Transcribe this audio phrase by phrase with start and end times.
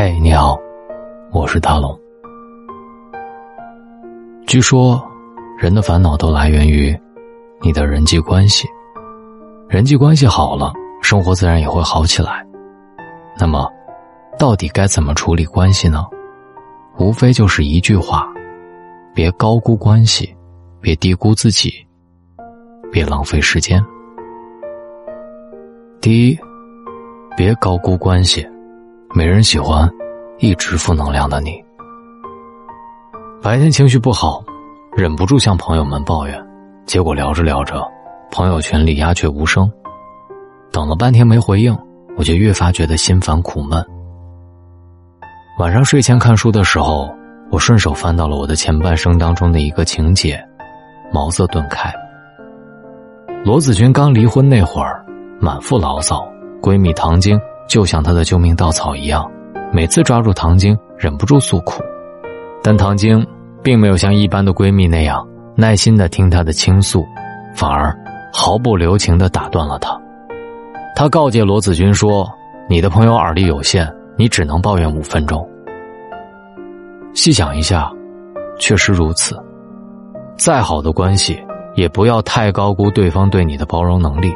[0.00, 0.56] 嘿，你好，
[1.32, 1.98] 我是大龙。
[4.46, 5.04] 据说，
[5.58, 6.96] 人的烦恼都来源于
[7.60, 8.68] 你的人际关系，
[9.68, 10.72] 人际关系好了，
[11.02, 12.46] 生活自然也会好起来。
[13.40, 13.68] 那么，
[14.38, 16.06] 到底该怎么处理关系呢？
[17.00, 18.32] 无非就是一句话：
[19.12, 20.32] 别高估关系，
[20.80, 21.72] 别低估自己，
[22.92, 23.84] 别浪费时间。
[26.00, 26.38] 第一，
[27.36, 28.48] 别高估关系，
[29.14, 29.88] 没人喜欢
[30.38, 31.62] 一直负能量的你。
[33.42, 34.44] 白天情绪不好，
[34.96, 36.46] 忍不住向朋友们抱怨，
[36.86, 37.82] 结果聊着聊着，
[38.30, 39.70] 朋友圈里鸦雀无声。
[40.70, 41.76] 等了半天没回应，
[42.18, 43.82] 我就越发觉得心烦苦闷。
[45.58, 47.08] 晚上睡前看书的时候，
[47.50, 50.38] 我顺手翻到了我的前半生当中的一个情节，
[51.10, 51.90] 茅塞顿开。
[53.42, 55.02] 罗子君刚离婚那会儿，
[55.40, 56.28] 满腹牢骚，
[56.60, 59.30] 闺蜜唐晶就像她的救命稻草一样，
[59.72, 61.82] 每次抓住唐晶，忍不住诉苦。
[62.62, 63.24] 但唐晶
[63.62, 67.06] 并没有像一般的闺蜜那样耐心的听她的倾诉，
[67.54, 67.96] 反而
[68.32, 69.96] 毫不留情的打断了她。
[70.96, 72.28] 她告诫罗子君说
[72.68, 75.48] ：“你的朋友耳力有限，你只能抱怨五分钟。”
[77.14, 77.92] 细想一下，
[78.58, 79.36] 确实如此。
[80.36, 81.38] 再好的关系，
[81.74, 84.32] 也不要太高估对方对你的包容能力，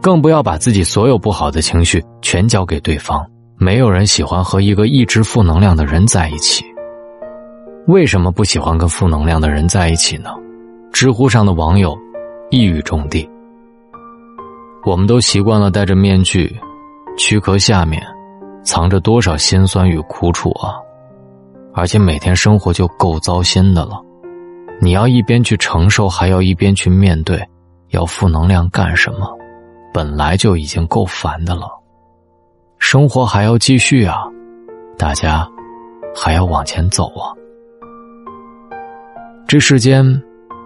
[0.00, 3.24] 更不要把自己所有不好的情绪全交给对方。
[3.58, 6.64] 没有人喜欢和一个一直负能量的人在一起。
[7.86, 10.30] 为什么不喜欢跟负能量的人在一起呢？
[10.92, 11.96] 知乎上的网友
[12.50, 13.28] 一语中的。
[14.84, 16.54] 我们都习惯了戴着面具，
[17.16, 18.02] 躯壳下面
[18.62, 20.74] 藏着多少心酸与苦楚啊！
[21.74, 24.00] 而且每天生活就够糟心的了，
[24.80, 27.42] 你要一边去承受，还要一边去面对，
[27.90, 29.35] 要负能量干什么？
[29.96, 31.66] 本来就已经够烦的了，
[32.78, 34.24] 生活还要继续啊！
[34.98, 35.50] 大家
[36.14, 37.32] 还要往前走啊！
[39.48, 40.04] 这世间，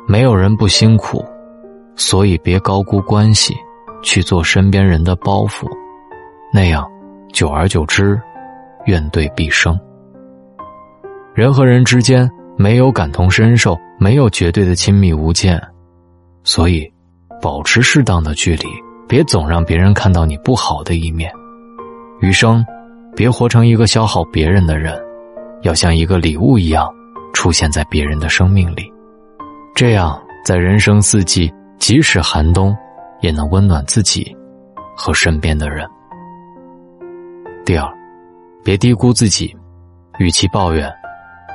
[0.08, 1.24] 没有人不辛苦，
[1.94, 3.54] 所以别高估关系，
[4.02, 5.64] 去做身边人的包袱，
[6.52, 6.84] 那样，
[7.32, 8.20] 久而久之，
[8.86, 9.78] 怨怼必生。
[11.34, 15.56] 人和人之间没有感同身受，没有绝对的亲密无间，
[16.42, 16.92] 所以，
[17.40, 18.66] 保持适当的距离，
[19.10, 21.28] 别总让别人看到你不好的一面。
[22.20, 22.64] 余生，
[23.16, 24.96] 别活成一个消耗别人的人，
[25.62, 26.88] 要像一个礼物一样。
[27.32, 28.92] 出现在别人的生命里，
[29.74, 32.76] 这样在人生四季，即使寒冬，
[33.20, 34.36] 也能温暖自己
[34.96, 35.88] 和身边的人。
[37.64, 37.88] 第二，
[38.62, 39.56] 别低估自己，
[40.18, 40.92] 与其抱怨，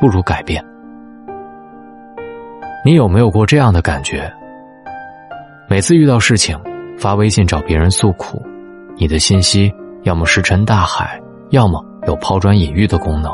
[0.02, 0.64] 不如改变。
[2.84, 4.30] 你有没有过这样的感觉？
[5.70, 6.58] 每次遇到事情，
[7.06, 8.42] 发微信找别人诉苦，
[8.98, 9.72] 你的信息
[10.02, 11.22] 要么石沉大海，
[11.52, 13.32] 要么有抛砖引玉的功能，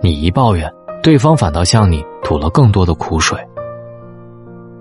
[0.00, 0.68] 你一抱怨。
[1.04, 3.38] 对方反倒向你吐了更多的苦水。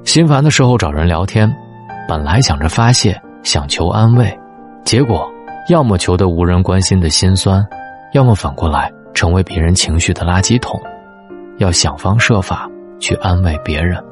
[0.06, 1.48] 心烦的时候找人聊天，
[2.08, 4.36] 本来想着发泄，想求安慰，
[4.84, 5.32] 结果
[5.70, 7.64] 要么求得无人关心的心酸，
[8.14, 10.82] 要么反过来成为别人情绪的垃圾桶。
[11.60, 12.68] 要想方设法
[13.00, 14.04] 去安慰别人。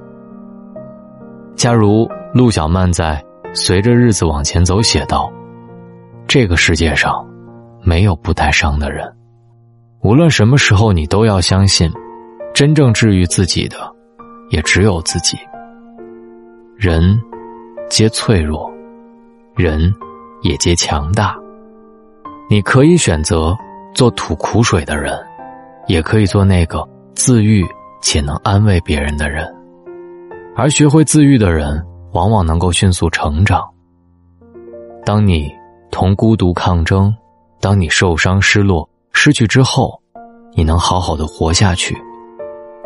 [1.56, 3.16] 假如陆小曼在
[3.54, 5.32] 《随着日子往前走》写道
[6.28, 7.26] ：“这个世界上，
[7.84, 9.12] 没有不带伤的人。”
[10.02, 11.92] 无论什么时候，你都要相信，
[12.54, 13.78] 真正治愈自己的，
[14.50, 15.38] 也只有自己。
[16.78, 17.20] 人
[17.90, 18.72] 皆脆弱，
[19.56, 19.94] 人
[20.42, 21.36] 也皆强大。
[22.50, 23.54] 你可以选择
[23.94, 25.14] 做吐苦水的人，
[25.88, 27.66] 也可以做那个自愈
[28.02, 29.46] 且能安慰别人的人。
[30.56, 33.68] 而学会自愈的人，往往能够迅速成长。
[35.06, 35.52] 当你
[35.92, 37.14] 同孤独抗争，
[37.60, 38.88] 当你受伤失落。
[39.12, 40.00] 失去之后，
[40.54, 41.98] 你能好好的活下去，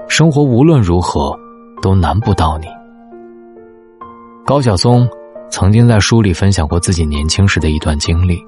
[0.07, 1.37] 生活无论如何
[1.81, 2.67] 都难不到你。
[4.45, 5.07] 高晓松
[5.49, 8.43] 曾经在书里分享过自己年轻时的一段经历。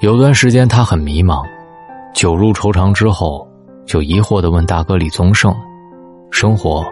[0.00, 1.44] 有段时间他很迷茫，
[2.12, 3.46] 酒入愁肠之后，
[3.86, 5.54] 就疑惑的问大哥李宗盛
[6.32, 6.84] ：“生活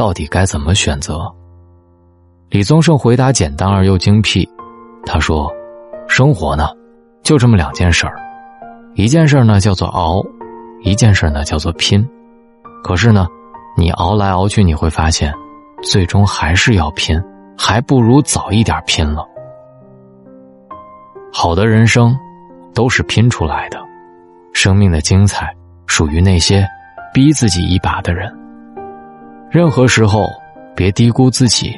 [0.00, 1.30] 到底该怎么选择？”
[2.48, 4.48] 李宗盛回答简单而又精辟，
[5.04, 5.52] 他说
[6.08, 6.70] ：“生活呢？”
[7.22, 8.16] 就这么两件事儿，
[8.94, 10.24] 一件事儿呢叫做熬，
[10.80, 12.02] 一件事儿呢叫做拼。
[12.82, 13.26] 可是呢，
[13.76, 15.34] 你熬来熬去，你会发现，
[15.82, 17.22] 最终还是要拼，
[17.58, 19.22] 还不如早一点拼了。
[21.30, 22.16] 好的人生，
[22.74, 23.78] 都是拼出来的。
[24.54, 25.54] 生命的精彩，
[25.86, 26.66] 属于那些
[27.12, 28.34] 逼自己一把的人。
[29.50, 30.28] 任何时候，
[30.76, 31.76] 别低估自己，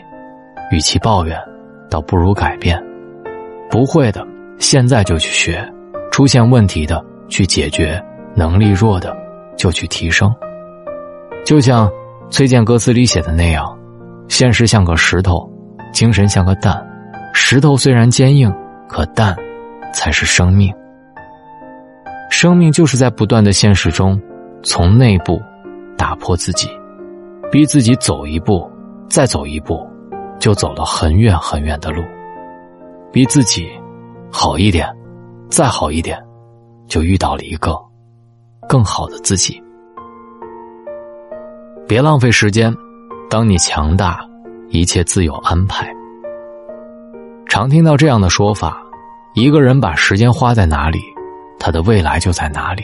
[0.71, 1.39] 与其抱怨，
[1.89, 2.79] 倒不如改变。
[3.71, 4.27] 不会的。
[4.59, 5.67] 现在就去学，
[6.13, 8.01] 出现问题的去解决，
[8.35, 9.17] 能力弱的
[9.57, 10.31] 就去提升。
[11.45, 11.91] 就像
[12.31, 13.77] 崔健歌词里写的那样，
[14.29, 15.51] 现实像个石头，
[15.93, 16.87] 精神像个蛋。
[17.33, 18.55] 石头虽然坚硬，
[18.87, 19.35] 可蛋
[19.95, 20.73] 才是生命。
[22.31, 24.21] 生命就是在不断的现实中，
[24.63, 25.41] 从内部
[25.97, 26.69] 打破自己，
[27.52, 28.66] 逼自己走一步，
[29.10, 29.87] 再走一步，
[30.40, 32.02] 就走了很远很远的路。
[33.12, 33.70] 逼自己
[34.32, 34.88] 好一点，
[35.50, 36.19] 再好一点，
[36.88, 37.78] 就遇到了一个
[38.66, 39.62] 更好的自己。
[41.87, 42.75] 别浪费时间，
[43.28, 44.26] 当你强大，
[44.70, 45.94] 一切自有安排。
[47.44, 48.82] 常听到这样的说法：
[49.34, 51.00] 一个人把时间花在哪里，
[51.58, 52.82] 他的未来就在哪里。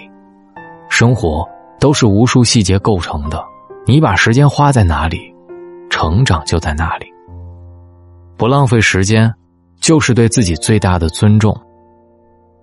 [0.90, 1.42] 生活
[1.80, 3.42] 都是无数细节构成的，
[3.88, 5.35] 你把时间花在哪里，
[5.88, 7.06] 成长就在哪里。
[8.37, 9.32] 不浪费时间，
[9.81, 11.58] 就是对自己最大的尊重。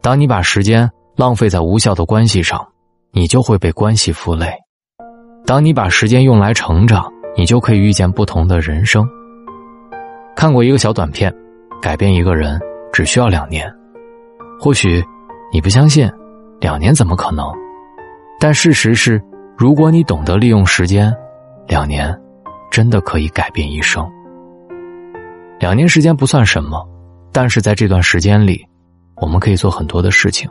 [0.03, 2.63] 当你把时间浪费在无效的关系上，
[3.11, 4.53] 你就会被关系负累。
[5.47, 9.03] 当你把时间用来成长，你就可以遇见不同的人生。
[10.35, 11.33] 看过一个小短片，
[11.81, 12.61] 改变一个人
[12.93, 13.67] 只需要两年。
[14.59, 15.03] 或许
[15.51, 16.07] 你不相信，
[16.59, 17.43] 两年怎么可能？
[18.39, 19.19] 但事实是，
[19.57, 21.15] 如果你懂得利用时间，
[21.65, 22.13] 两年
[22.69, 24.05] 真的可以改变一生。
[25.59, 26.85] 两年时间不算什么，
[27.31, 28.65] 但是在这段时间里，
[29.15, 30.49] 我们可以做很多的事情。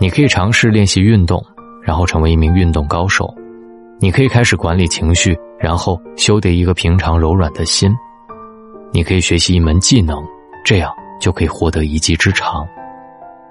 [0.00, 1.44] 你可以尝试练习运动，
[1.82, 3.32] 然后成为一名运动高手。
[4.00, 7.94] 你可以开始管理情绪，然后修得一个平常柔软的心。
[8.90, 10.18] 你可以学习一门技能，
[10.64, 10.90] 这样
[11.20, 12.66] 就可以获得一技之长。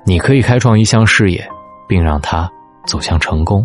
[0.03, 1.47] 你可以开创一项事业，
[1.87, 2.51] 并让它
[2.87, 3.63] 走向成功。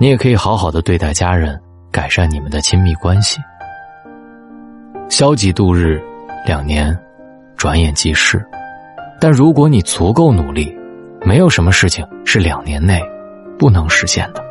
[0.00, 1.60] 你也可以好好的对待家人，
[1.92, 3.38] 改善你们的亲密关系。
[5.10, 6.02] 消极度日，
[6.46, 6.98] 两年，
[7.54, 8.42] 转眼即逝。
[9.20, 10.74] 但如果你足够努力，
[11.20, 12.98] 没有什么事情是两年内
[13.58, 14.42] 不能实现的。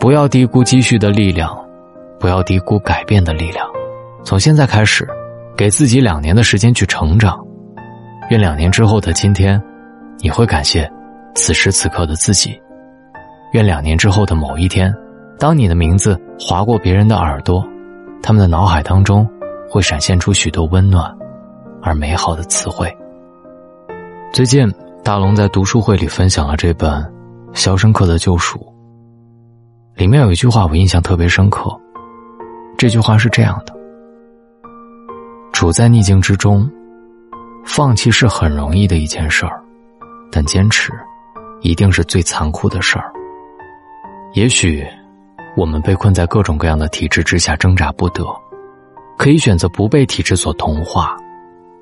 [0.00, 1.56] 不要低估积蓄的力量，
[2.18, 3.64] 不要低估改变的力量。
[4.24, 5.06] 从现在开始，
[5.56, 7.38] 给自己两年的时间去成长。
[8.30, 9.62] 愿两年之后的今天，
[10.18, 10.90] 你会感谢
[11.36, 12.60] 此时此刻的自己。
[13.52, 14.94] 愿两年之后的某一天，
[15.38, 17.62] 当你的名字划过别人的耳朵，
[18.22, 19.28] 他们的脑海当中
[19.68, 21.14] 会闪现出许多温暖
[21.82, 22.90] 而美好的词汇。
[24.32, 24.72] 最近，
[25.04, 26.90] 大龙在读书会里分享了这本
[27.52, 28.58] 《肖申克的救赎》。
[29.96, 31.70] 里面有一句话我印象特别深刻，
[32.78, 33.74] 这句话是这样的：
[35.52, 36.66] 处在逆境之中，
[37.66, 39.62] 放弃是很容易的一件事儿，
[40.30, 40.90] 但坚持，
[41.60, 43.12] 一定是最残酷的事儿。
[44.34, 44.82] 也许，
[45.56, 48.24] 我们被困在各种各样的体制之下挣扎不得，
[49.18, 51.14] 可以选择不被体制所同化，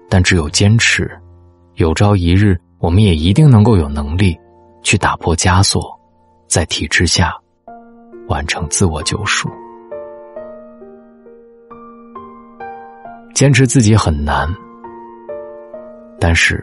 [0.08, 1.10] 但只有坚持，
[1.74, 4.36] 有朝一日，我们也一定能够有能力，
[4.82, 5.96] 去打破枷锁，
[6.48, 7.32] 在体制下。
[8.28, 9.50] 完成自我救赎，
[13.34, 14.48] 坚持自己很难，
[16.20, 16.62] 但是，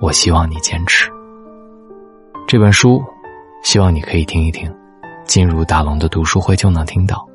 [0.00, 1.10] 我希望你坚持。
[2.46, 3.04] 这本书，
[3.62, 4.74] 希望你可以听一听，
[5.28, 7.28] 进入大龙的读书会就能听到。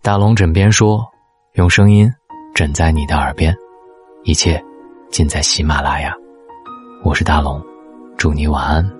[0.00, 1.06] 大龙枕边说，
[1.52, 2.10] 用声音
[2.54, 3.54] 枕在你的耳边，
[4.24, 4.60] 一切
[5.10, 6.14] 尽在喜马拉雅。
[7.04, 7.62] 我是大龙，
[8.16, 8.99] 祝你晚安。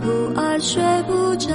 [0.00, 0.06] 不
[0.38, 1.48] 爱睡不着。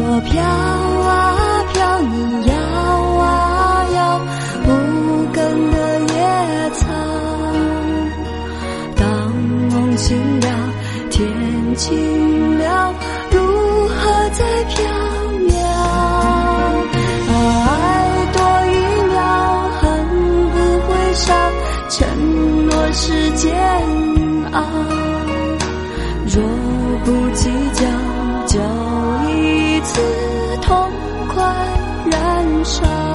[0.00, 2.14] 我飘啊飘，你
[2.46, 2.52] 摇
[27.08, 27.86] 不计较，
[28.48, 28.60] 就。
[29.30, 30.00] 一次
[30.60, 30.90] 痛
[31.28, 31.42] 快
[32.10, 33.07] 燃烧。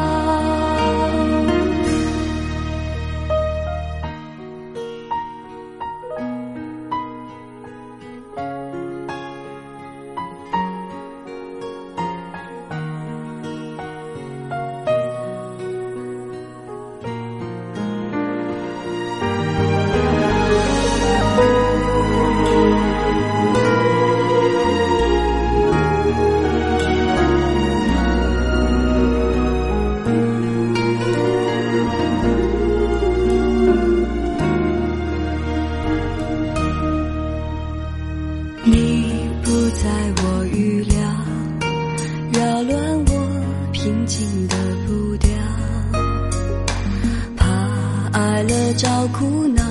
[49.14, 49.64] 苦恼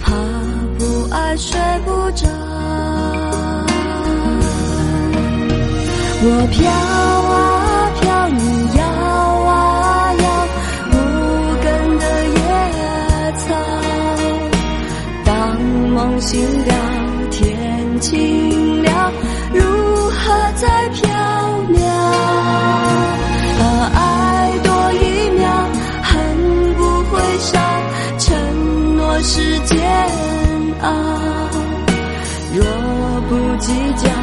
[0.00, 0.12] 怕
[0.78, 2.26] 不爱睡不着。
[6.28, 8.40] 我飘啊飘你
[8.78, 10.24] 摇啊摇
[10.90, 10.94] 无
[11.62, 11.64] 根
[11.98, 12.40] 的野
[13.38, 13.44] 草
[15.24, 15.30] 当
[15.94, 16.72] 梦醒了
[17.30, 18.55] 天晴
[30.86, 31.50] 啊
[32.54, 32.64] 若
[33.28, 34.15] 不计较